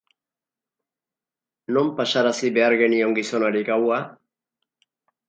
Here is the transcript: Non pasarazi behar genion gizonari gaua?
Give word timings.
Non 1.75 1.91
pasarazi 1.99 2.49
behar 2.55 2.77
genion 2.81 3.13
gizonari 3.21 3.63
gaua? 3.69 4.01